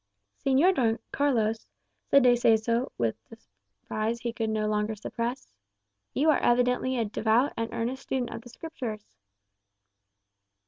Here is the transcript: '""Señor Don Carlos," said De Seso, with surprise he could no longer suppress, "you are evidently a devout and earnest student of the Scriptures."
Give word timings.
'""Señor 0.43 0.73
Don 0.73 0.97
Carlos," 1.11 1.67
said 2.07 2.23
De 2.23 2.33
Seso, 2.35 2.91
with 2.97 3.15
surprise 3.27 4.19
he 4.21 4.33
could 4.33 4.49
no 4.49 4.67
longer 4.67 4.95
suppress, 4.95 5.53
"you 6.15 6.31
are 6.31 6.41
evidently 6.41 6.97
a 6.97 7.05
devout 7.05 7.53
and 7.55 7.71
earnest 7.71 8.01
student 8.01 8.31
of 8.33 8.41
the 8.41 8.49
Scriptures." 8.49 9.05